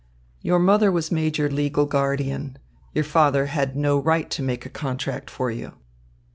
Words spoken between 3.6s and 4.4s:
no right